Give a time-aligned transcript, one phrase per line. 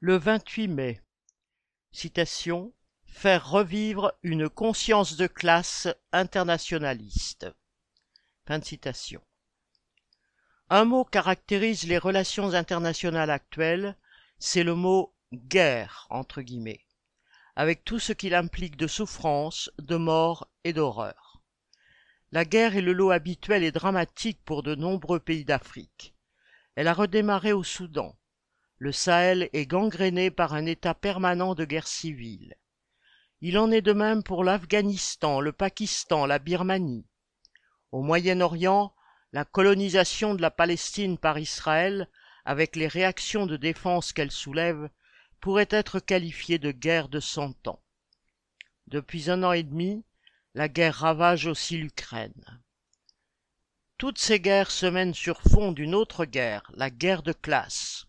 [0.00, 1.00] Le 28 mai.
[1.90, 2.72] Citation
[3.04, 7.48] Faire revivre une conscience de classe internationaliste.
[8.46, 9.20] Fin de citation.
[10.70, 13.96] Un mot caractérise les relations internationales actuelles,
[14.38, 16.86] c'est le mot guerre, entre guillemets,
[17.56, 21.42] avec tout ce qu'il implique de souffrance, de mort et d'horreur.
[22.30, 26.14] La guerre est le lot habituel et dramatique pour de nombreux pays d'Afrique.
[26.76, 28.17] Elle a redémarré au Soudan.
[28.80, 32.54] Le Sahel est gangréné par un état permanent de guerre civile.
[33.40, 37.06] Il en est de même pour l'Afghanistan, le Pakistan, la Birmanie.
[37.90, 38.94] Au Moyen-Orient,
[39.32, 42.08] la colonisation de la Palestine par Israël,
[42.44, 44.90] avec les réactions de défense qu'elle soulève,
[45.40, 47.82] pourrait être qualifiée de guerre de cent ans.
[48.86, 50.04] Depuis un an et demi,
[50.54, 52.62] la guerre ravage aussi l'Ukraine.
[53.98, 58.07] Toutes ces guerres se mènent sur fond d'une autre guerre, la guerre de classe.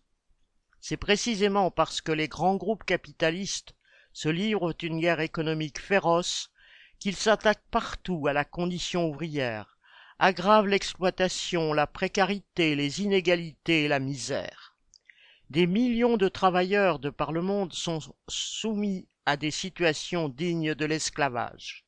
[0.80, 3.74] C'est précisément parce que les grands groupes capitalistes
[4.12, 6.50] se livrent une guerre économique féroce
[6.98, 9.78] qu'ils s'attaquent partout à la condition ouvrière,
[10.18, 14.76] aggravent l'exploitation, la précarité, les inégalités et la misère.
[15.48, 20.84] Des millions de travailleurs de par le monde sont soumis à des situations dignes de
[20.84, 21.84] l'esclavage.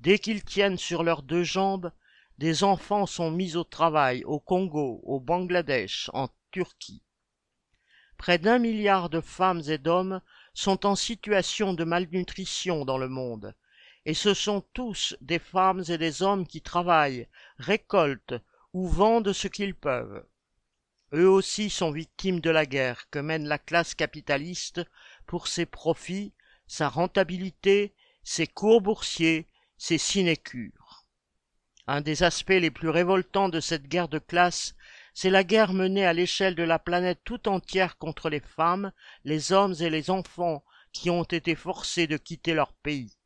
[0.00, 1.92] Dès qu'ils tiennent sur leurs deux jambes,
[2.38, 7.02] des enfants sont mis au travail au Congo, au Bangladesh, en Turquie.
[8.20, 10.20] Près d'un milliard de femmes et d'hommes
[10.52, 13.54] sont en situation de malnutrition dans le monde,
[14.04, 18.34] et ce sont tous des femmes et des hommes qui travaillent, récoltent
[18.74, 20.22] ou vendent ce qu'ils peuvent.
[21.14, 24.82] Eux aussi sont victimes de la guerre que mène la classe capitaliste
[25.26, 26.34] pour ses profits,
[26.66, 31.06] sa rentabilité, ses cours boursiers, ses sinécures.
[31.86, 34.74] Un des aspects les plus révoltants de cette guerre de classe,
[35.14, 38.92] c'est la guerre menée à l'échelle de la planète tout entière contre les femmes,
[39.24, 43.16] les hommes et les enfants qui ont été forcés de quitter leur pays.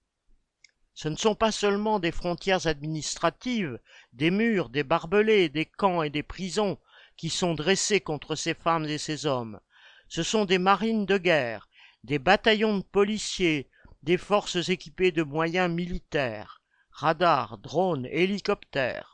[0.94, 3.80] Ce ne sont pas seulement des frontières administratives,
[4.12, 6.78] des murs, des barbelés, des camps et des prisons
[7.16, 9.60] qui sont dressés contre ces femmes et ces hommes.
[10.08, 11.68] Ce sont des marines de guerre,
[12.04, 13.68] des bataillons de policiers,
[14.02, 19.13] des forces équipées de moyens militaires, radars, drones, hélicoptères.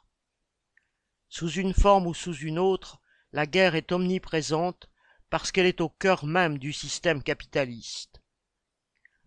[1.33, 3.01] Sous une forme ou sous une autre,
[3.33, 4.91] la guerre est omniprésente
[5.31, 8.21] parce qu'elle est au cœur même du système capitaliste.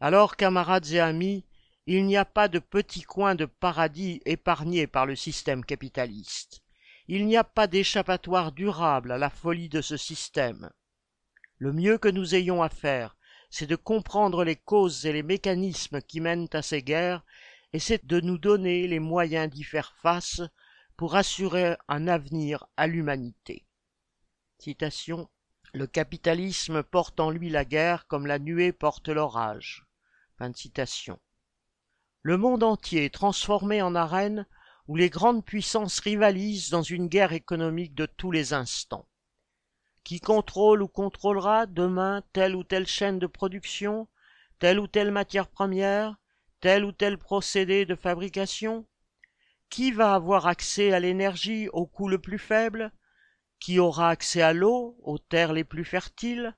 [0.01, 1.45] Alors, camarades et amis,
[1.87, 6.61] il n'y a pas de petit coin de paradis épargné par le système capitaliste.
[7.07, 10.69] Il n'y a pas d'échappatoire durable à la folie de ce système.
[11.57, 13.15] Le mieux que nous ayons à faire,
[13.49, 17.23] c'est de comprendre les causes et les mécanismes qui mènent à ces guerres
[17.71, 20.41] et c'est de nous donner les moyens d'y faire face
[20.97, 23.65] pour assurer un avenir à l'humanité.
[25.73, 29.85] Le capitalisme porte en lui la guerre comme la nuée porte l'orage.
[32.21, 34.45] Le monde entier transformé en arène
[34.87, 39.07] où les grandes puissances rivalisent dans une guerre économique de tous les instants.
[40.03, 44.07] Qui contrôle ou contrôlera demain telle ou telle chaîne de production,
[44.59, 46.17] telle ou telle matière première,
[46.59, 48.85] tel ou tel procédé de fabrication
[49.73, 52.91] Qui va avoir accès à l'énergie au coût le plus faible?
[53.59, 56.55] Qui aura accès à l'eau, aux terres les plus fertiles?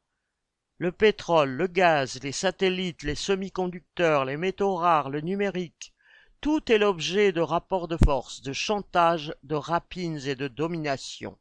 [0.80, 5.94] Le pétrole, le gaz, les satellites, les semi-conducteurs, les métaux rares, le numérique,
[6.42, 11.38] tout est l'objet de rapports de force, de chantage, de rapines et de domination.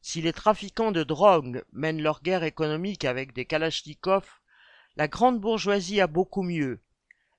[0.00, 4.40] Si les trafiquants de drogue mènent leur guerre économique avec des kalachnikovs,
[4.96, 6.82] la grande bourgeoisie a beaucoup mieux,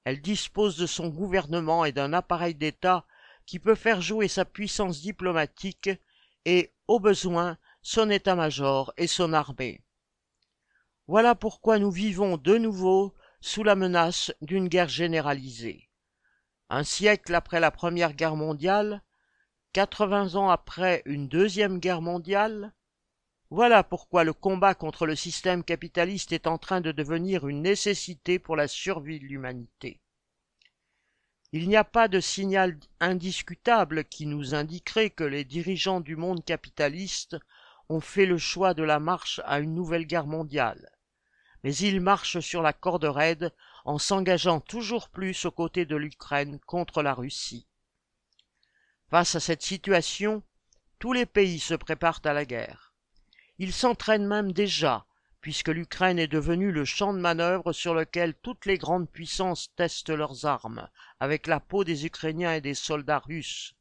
[0.06, 3.06] elle dispose de son gouvernement et d'un appareil d'État
[3.46, 5.90] qui peut faire jouer sa puissance diplomatique
[6.46, 9.82] et, au besoin, son état-major et son armée.
[11.08, 15.90] Voilà pourquoi nous vivons de nouveau sous la menace d'une guerre généralisée.
[16.70, 19.04] Un siècle après la Première Guerre mondiale,
[19.74, 22.74] quatre-vingts ans après une Deuxième Guerre mondiale,
[23.50, 28.40] voilà pourquoi le combat contre le système capitaliste est en train de devenir une nécessité
[28.40, 30.00] pour la survie de l'humanité.
[31.56, 36.44] Il n'y a pas de signal indiscutable qui nous indiquerait que les dirigeants du monde
[36.44, 37.38] capitaliste
[37.90, 40.90] ont fait le choix de la marche à une nouvelle guerre mondiale.
[41.64, 43.54] Mais ils marchent sur la corde raide
[43.86, 47.68] en s'engageant toujours plus aux côtés de l'Ukraine contre la Russie.
[49.12, 50.42] Face à cette situation,
[50.98, 52.96] tous les pays se préparent à la guerre.
[53.60, 55.06] Ils s'entraînent même déjà,
[55.44, 60.10] puisque l'Ukraine est devenue le champ de manœuvre sur lequel toutes les grandes puissances testent
[60.10, 60.88] leurs armes,
[61.20, 63.76] avec la peau des Ukrainiens et des soldats russes.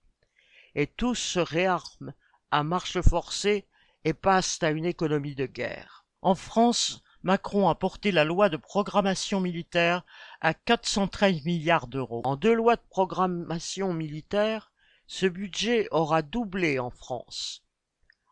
[0.74, 2.14] Et tous se réarment
[2.50, 3.64] à marche forcée
[4.04, 6.04] et passent à une économie de guerre.
[6.20, 10.04] En France, Macron a porté la loi de programmation militaire
[10.40, 12.22] à 413 milliards d'euros.
[12.24, 14.72] En deux lois de programmation militaire,
[15.06, 17.62] ce budget aura doublé en France.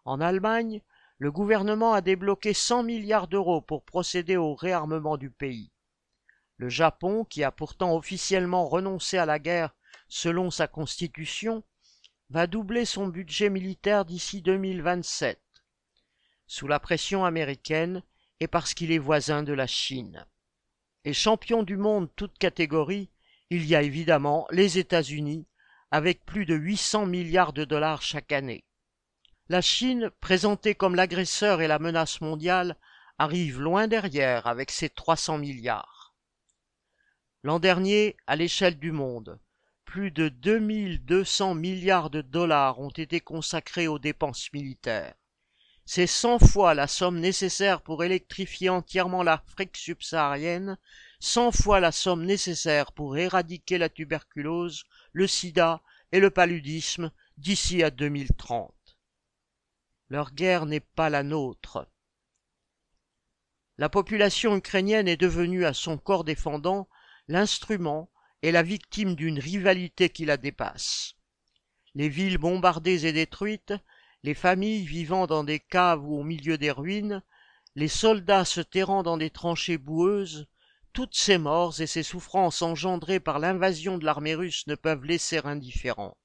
[0.04, 0.82] En Allemagne,
[1.20, 5.70] le gouvernement a débloqué 100 milliards d'euros pour procéder au réarmement du pays.
[6.56, 9.74] Le Japon, qui a pourtant officiellement renoncé à la guerre
[10.08, 11.62] selon sa constitution,
[12.30, 15.38] va doubler son budget militaire d'ici 2027,
[16.46, 18.02] sous la pression américaine
[18.40, 20.24] et parce qu'il est voisin de la Chine.
[21.04, 23.10] Et champion du monde toute catégorie,
[23.50, 25.46] il y a évidemment les États-Unis,
[25.90, 28.64] avec plus de 800 milliards de dollars chaque année.
[29.50, 32.76] La Chine, présentée comme l'agresseur et la menace mondiale,
[33.18, 36.14] arrive loin derrière avec ses 300 milliards.
[37.42, 39.40] L'an dernier, à l'échelle du monde,
[39.84, 45.16] plus de 2200 milliards de dollars ont été consacrés aux dépenses militaires.
[45.84, 50.78] C'est cent fois la somme nécessaire pour électrifier entièrement l'Afrique subsaharienne,
[51.18, 55.82] cent fois la somme nécessaire pour éradiquer la tuberculose, le sida
[56.12, 58.72] et le paludisme d'ici à 2030.
[60.10, 61.88] Leur guerre n'est pas la nôtre.
[63.78, 66.88] La population ukrainienne est devenue à son corps défendant
[67.28, 68.10] l'instrument
[68.42, 71.14] est la victime d'une rivalité qui la dépasse.
[71.94, 73.72] Les villes bombardées et détruites,
[74.24, 77.22] les familles vivant dans des caves ou au milieu des ruines,
[77.76, 80.48] les soldats se terrant dans des tranchées boueuses,
[80.92, 85.38] toutes ces morts et ces souffrances engendrées par l'invasion de l'armée russe ne peuvent laisser
[85.38, 86.16] indifférent.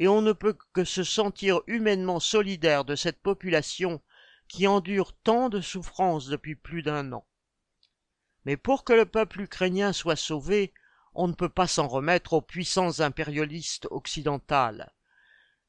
[0.00, 4.00] Et on ne peut que se sentir humainement solidaire de cette population
[4.48, 7.26] qui endure tant de souffrances depuis plus d'un an.
[8.46, 10.72] Mais pour que le peuple ukrainien soit sauvé,
[11.12, 14.90] on ne peut pas s'en remettre aux puissances impérialistes occidentales.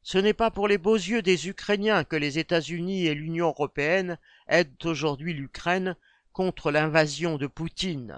[0.02, 4.18] Ce n'est pas pour les beaux yeux des Ukrainiens que les États-Unis et l'Union européenne
[4.48, 5.98] aident aujourd'hui l'Ukraine
[6.32, 8.18] contre l'invasion de Poutine.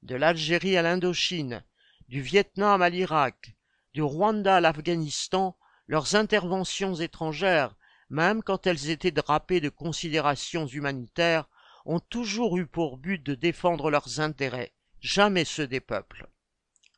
[0.00, 1.62] De l'Algérie à l'Indochine,
[2.08, 3.54] du Vietnam à l'Irak,
[3.94, 5.56] du Rwanda à l'Afghanistan,
[5.86, 7.76] leurs interventions étrangères,
[8.08, 11.48] même quand elles étaient drapées de considérations humanitaires,
[11.84, 16.28] ont toujours eu pour but de défendre leurs intérêts, jamais ceux des peuples.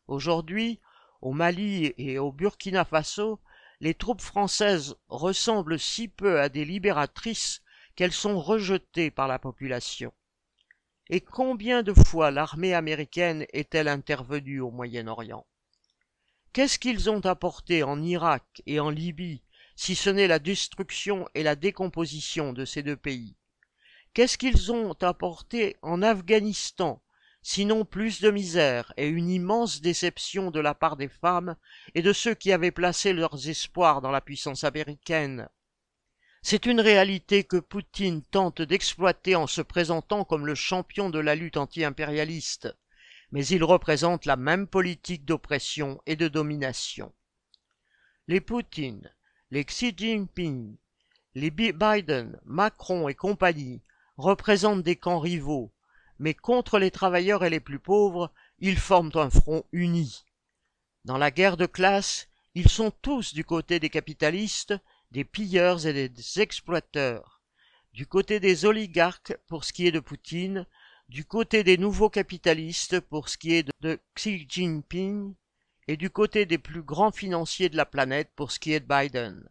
[0.06, 0.80] Aujourd'hui,
[1.22, 3.40] au Mali et au Burkina Faso,
[3.80, 7.62] les troupes françaises ressemblent si peu à des libératrices
[7.96, 10.12] qu'elles sont rejetées par la population.
[11.08, 15.46] Et combien de fois l'armée américaine est-elle intervenue au Moyen-Orient?
[16.54, 19.42] Qu'est-ce qu'ils ont apporté en Irak et en Libye
[19.74, 23.34] si ce n'est la destruction et la décomposition de ces deux pays?
[24.12, 27.02] Qu'est-ce qu'ils ont apporté en Afghanistan
[27.42, 31.56] sinon plus de misère et une immense déception de la part des femmes
[31.96, 35.48] et de ceux qui avaient placé leurs espoirs dans la puissance américaine?
[36.40, 41.34] C'est une réalité que Poutine tente d'exploiter en se présentant comme le champion de la
[41.34, 42.72] lutte anti-impérialiste,
[43.32, 47.12] mais il représente la même politique d'oppression et de domination.
[48.28, 49.12] Les Poutine,
[49.50, 50.76] les Xi Jinping,
[51.34, 53.82] les Biden, Macron et compagnie
[54.16, 55.72] représentent des camps rivaux,
[56.18, 60.24] mais contre les travailleurs et les plus pauvres, ils forment un front uni.
[61.04, 64.74] Dans la guerre de classe, ils sont tous du côté des capitalistes,
[65.10, 67.42] des pilleurs et des exploiteurs,
[67.92, 70.66] du côté des oligarques pour ce qui est de Poutine,
[71.08, 75.34] du côté des nouveaux capitalistes pour ce qui est de Xi Jinping,
[75.86, 78.86] et du côté des plus grands financiers de la planète pour ce qui est de
[78.86, 79.48] Biden.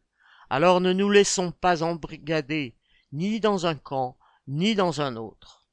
[0.49, 2.75] Alors ne nous laissons pas embrigader
[3.11, 4.17] ni dans un camp,
[4.47, 5.67] ni dans un autre.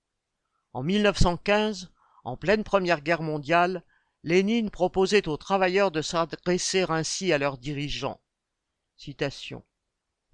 [0.72, 1.90] En 1915,
[2.25, 3.82] en pleine Première Guerre mondiale,
[4.22, 8.20] Lénine proposait aux travailleurs de s'adresser ainsi à leurs dirigeants.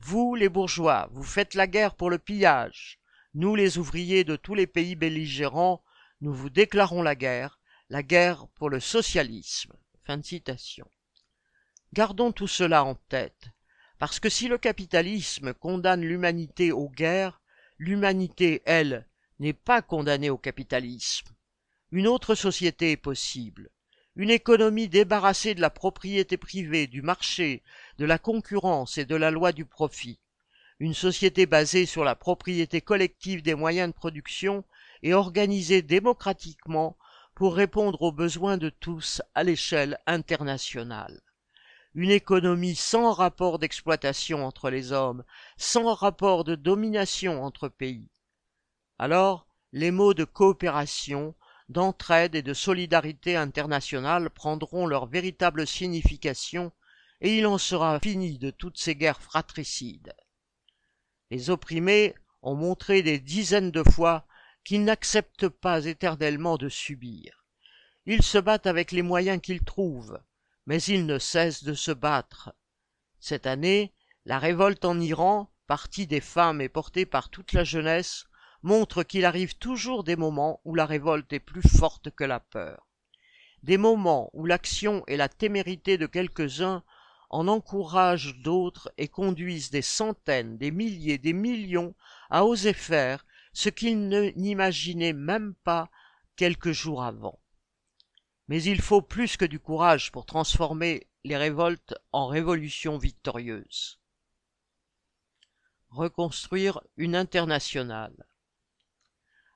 [0.01, 2.99] Vous, les bourgeois, vous faites la guerre pour le pillage.
[3.39, 5.83] Nous, les ouvriers de tous les pays belligérants,
[6.23, 9.75] nous vous déclarons la guerre, la guerre pour le socialisme.
[11.93, 13.51] Gardons tout cela en tête,
[13.99, 17.43] parce que si le capitalisme condamne l'humanité aux guerres,
[17.77, 19.07] l'humanité, elle,
[19.39, 21.29] n'est pas condamné au capitalisme.
[21.91, 23.69] Une autre société est possible.
[24.15, 27.63] Une économie débarrassée de la propriété privée, du marché,
[27.99, 30.21] de la concurrence et de la loi du profit.
[30.79, 34.65] Une société basée sur la propriété collective des moyens de production
[35.03, 36.97] et organisée démocratiquement
[37.35, 41.23] pour répondre aux besoins de tous à l'échelle internationale.
[41.95, 45.25] Une économie sans rapport d'exploitation entre les hommes,
[45.57, 48.11] sans rapport de domination entre pays
[48.99, 51.35] alors les mots de coopération,
[51.69, 56.73] d'entraide et de solidarité internationale prendront leur véritable signification
[57.21, 60.15] et il en sera fini de toutes ces guerres fratricides.
[61.31, 64.27] Les opprimés ont montré des dizaines de fois
[64.65, 67.45] qu'ils n'acceptent pas éternellement de subir.
[68.05, 70.21] Ils se battent avec les moyens qu'ils trouvent,
[70.67, 72.55] mais ils ne cessent de se battre.
[73.19, 73.93] Cette année,
[74.25, 78.27] la révolte en Iran, partie des femmes et portée par toute la jeunesse,
[78.63, 82.87] montre qu'il arrive toujours des moments où la révolte est plus forte que la peur.
[83.63, 86.85] Des moments où l'action et la témérité de quelques-uns
[87.31, 91.95] en encouragent d'autres et conduisent des centaines, des milliers, des millions
[92.31, 95.91] à oser faire ce qu'ils n'imaginaient même pas
[96.37, 97.41] quelques jours avant.
[98.49, 103.99] Mais il faut plus que du courage pour transformer les révoltes en révolutions victorieuses.
[105.89, 108.27] Reconstruire une internationale.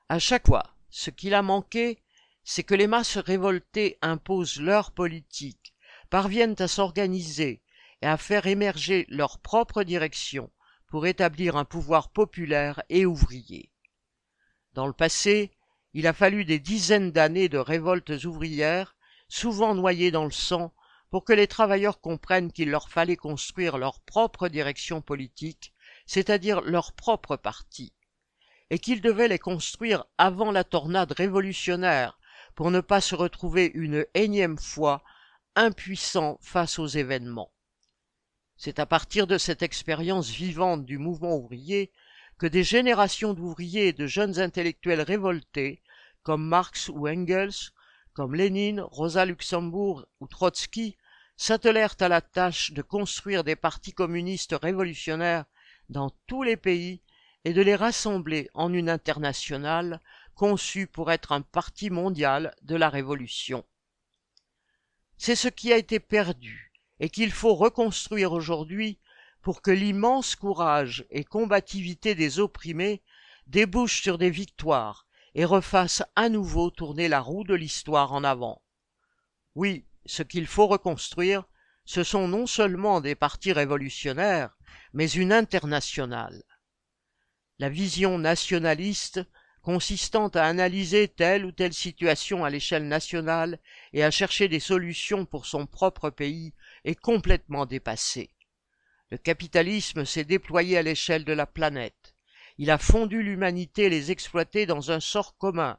[0.09, 2.03] À chaque fois, ce qu'il a manqué,
[2.43, 5.73] c'est que les masses révoltées imposent leur politique,
[6.09, 7.60] parviennent à s'organiser
[8.01, 10.51] et à faire émerger leur propre direction
[10.87, 13.71] pour établir un pouvoir populaire et ouvrier.
[14.73, 15.51] Dans le passé,
[15.93, 18.95] il a fallu des dizaines d'années de révoltes ouvrières,
[19.27, 20.73] souvent noyées dans le sang,
[21.09, 25.73] pour que les travailleurs comprennent qu'il leur fallait construire leur propre direction politique,
[26.05, 27.93] c'est-à-dire leur propre parti,
[28.69, 32.17] et qu'ils devaient les construire avant la tornade révolutionnaire
[32.55, 35.03] pour ne pas se retrouver une énième fois
[35.55, 37.51] impuissants face aux événements.
[38.63, 41.91] C'est à partir de cette expérience vivante du mouvement ouvrier
[42.37, 45.81] que des générations d'ouvriers et de jeunes intellectuels révoltés,
[46.21, 47.71] comme Marx ou Engels,
[48.13, 50.95] comme Lénine, Rosa Luxembourg ou Trotsky,
[51.37, 55.45] s'attelèrent à la tâche de construire des partis communistes révolutionnaires
[55.89, 57.01] dans tous les pays
[57.45, 59.99] et de les rassembler en une internationale
[60.35, 63.65] conçue pour être un parti mondial de la révolution.
[65.17, 66.70] C'est ce qui a été perdu
[67.01, 68.99] et qu'il faut reconstruire aujourd'hui
[69.41, 73.01] pour que l'immense courage et combativité des opprimés
[73.47, 78.61] débouchent sur des victoires et refassent à nouveau tourner la roue de l'histoire en avant.
[79.55, 81.43] Oui, ce qu'il faut reconstruire,
[81.85, 84.55] ce sont non seulement des partis révolutionnaires,
[84.93, 86.43] mais une internationale.
[87.57, 89.21] La vision nationaliste,
[89.63, 93.59] consistant à analyser telle ou telle situation à l'échelle nationale
[93.93, 96.53] et à chercher des solutions pour son propre pays,
[96.85, 98.29] est complètement dépassée.
[99.09, 102.15] Le capitalisme s'est déployé à l'échelle de la planète.
[102.57, 105.77] Il a fondu l'humanité et les exploiter dans un sort commun,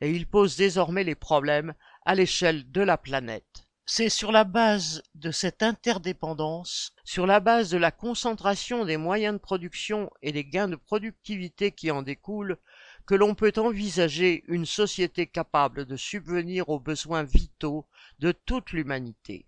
[0.00, 1.74] et il pose désormais les problèmes
[2.04, 3.66] à l'échelle de la planète.
[3.88, 9.34] C'est sur la base de cette interdépendance, sur la base de la concentration des moyens
[9.34, 12.58] de production et des gains de productivité qui en découlent,
[13.06, 17.86] que l'on peut envisager une société capable de subvenir aux besoins vitaux
[18.18, 19.46] de toute l'humanité.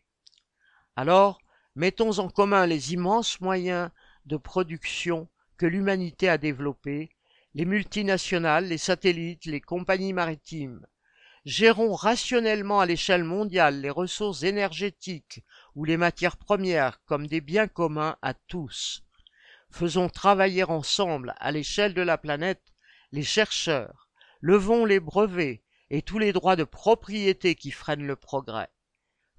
[1.01, 1.39] Alors,
[1.77, 3.91] Mettons en commun les immenses moyens
[4.27, 7.11] de production que l'humanité a développés,
[7.55, 10.85] les multinationales, les satellites, les compagnies maritimes.
[11.45, 15.45] Gérons rationnellement à l'échelle mondiale les ressources énergétiques
[15.77, 19.05] ou les matières premières comme des biens communs à tous.
[19.71, 22.73] Faisons travailler ensemble à l'échelle de la planète
[23.13, 24.09] les chercheurs,
[24.41, 28.69] levons les brevets et tous les droits de propriété qui freinent le progrès.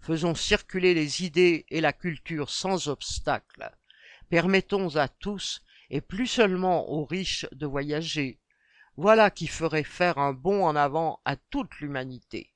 [0.01, 3.69] Faisons circuler les idées et la culture sans obstacle.
[4.29, 8.39] Permettons à tous, et plus seulement aux riches, de voyager.
[8.95, 12.53] Voilà qui ferait faire un bond en avant à toute l'humanité.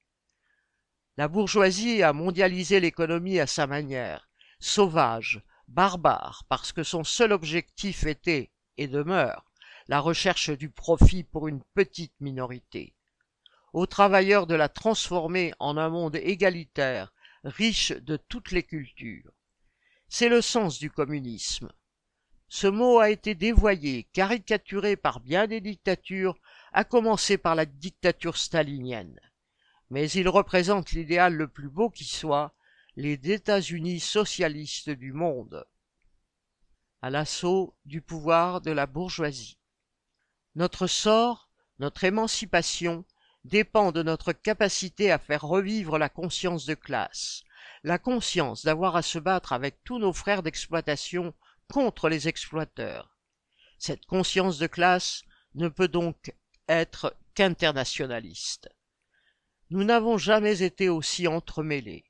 [1.18, 8.06] La bourgeoisie a mondialisé l'économie à sa manière, sauvage, barbare, parce que son seul objectif
[8.06, 9.46] était, et demeure,
[9.88, 12.96] la recherche du profit pour une petite minorité.
[13.74, 19.32] Aux travailleurs de la transformer en un monde égalitaire riche de toutes les cultures.
[20.08, 21.72] C'est le sens du communisme.
[22.48, 26.38] Ce mot a été dévoyé, caricaturé par bien des dictatures,
[26.72, 29.20] à commencer par la dictature stalinienne.
[29.90, 32.54] Mais il représente l'idéal le plus beau qui soit,
[32.96, 35.66] les États-Unis socialistes du monde.
[37.02, 39.58] À l'assaut du pouvoir de la bourgeoisie.
[40.56, 43.04] Notre sort, notre émancipation,
[43.44, 47.44] dépend de notre capacité à faire revivre la conscience de classe,
[47.84, 51.34] la conscience d'avoir à se battre avec tous nos frères d'exploitation
[51.72, 53.18] contre les exploiteurs.
[53.78, 55.24] Cette conscience de classe
[55.56, 56.34] ne peut donc
[56.70, 58.70] être qu'internationaliste.
[59.70, 62.06] Nous n'avons jamais été aussi entremêlés.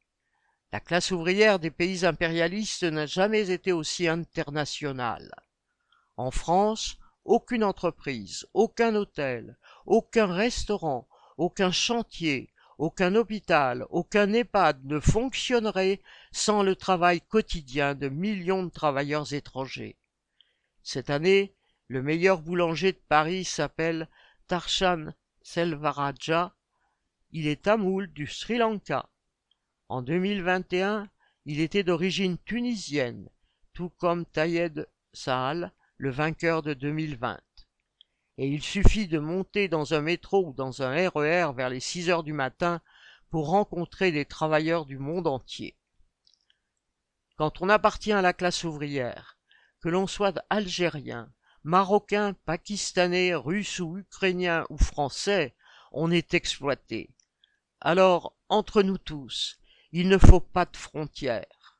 [0.71, 5.33] La classe ouvrière des pays impérialistes n'a jamais été aussi internationale.
[6.17, 14.99] En France, aucune entreprise, aucun hôtel, aucun restaurant, aucun chantier, aucun hôpital, aucun EHPAD ne
[14.99, 19.97] fonctionnerait sans le travail quotidien de millions de travailleurs étrangers.
[20.83, 21.53] Cette année,
[21.89, 24.07] Le meilleur boulanger de Paris s'appelle
[24.47, 26.55] Tarshan Selvaraja.
[27.31, 29.09] Il est tamoul du Sri Lanka.
[29.89, 31.09] En 2021,
[31.45, 33.29] il était d'origine tunisienne,
[33.73, 37.39] tout comme Tayed Sahal, le vainqueur de 2020.
[38.37, 41.79] Et il suffit de monter dans un métro ou dans un RER e vers les
[41.79, 42.81] 6 heures du matin
[43.29, 45.75] pour rencontrer des travailleurs du monde entier.
[47.35, 49.37] Quand on appartient à la classe ouvrière,
[49.81, 51.31] que l'on soit algérien,
[51.63, 55.55] marocain, pakistanais, russe ou ukrainien ou français,
[55.91, 57.09] on est exploité.
[57.81, 59.59] Alors, entre nous tous,
[59.91, 61.79] il ne faut pas de frontières.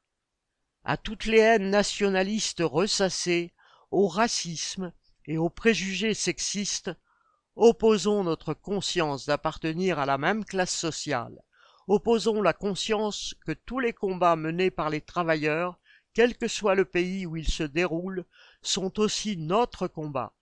[0.83, 3.53] À toutes les haines nationalistes ressassées,
[3.89, 4.91] au racisme
[5.27, 6.91] et aux préjugés sexistes,
[7.55, 11.41] opposons notre conscience d'appartenir à la même classe sociale,
[11.87, 15.79] opposons la conscience que tous les combats menés par les travailleurs,
[16.13, 18.25] quel que soit le pays où ils se déroulent,
[18.61, 20.33] sont aussi notre combat.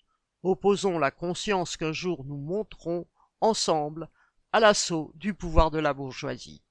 [0.43, 3.07] Opposons la conscience qu'un jour nous monterons,
[3.39, 4.09] ensemble,
[4.51, 6.61] à l'assaut du pouvoir de la bourgeoisie.